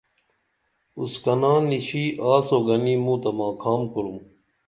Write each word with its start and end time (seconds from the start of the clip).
اُڅ 0.97 1.13
کنا 1.23 1.53
نشی 1.69 2.03
آڅو 2.31 2.57
گنی 2.67 2.95
موں 3.03 3.17
تہ 3.21 3.29
ماکھام 3.37 3.81
کُرُم 3.91 4.17